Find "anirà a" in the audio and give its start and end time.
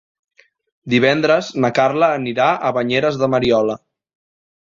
2.21-2.71